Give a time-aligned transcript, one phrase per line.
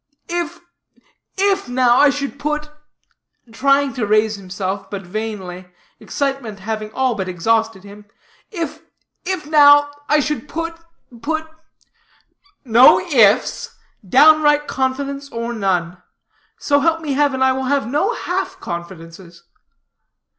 [0.29, 0.59] "If
[1.37, 2.71] if, now, I should put"
[3.51, 5.67] trying to raise himself, but vainly,
[5.99, 8.05] excitement having all but exhausted him
[8.49, 8.81] "if,
[9.25, 10.73] if now, I should put,
[11.21, 11.47] put"
[12.79, 13.77] "No ifs.
[14.03, 16.01] Downright confidence, or none.
[16.57, 19.43] So help me heaven, I will have no half confidences."